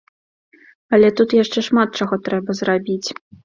[0.95, 3.09] Але тут яшчэ шмат чаго трэба зрабіць.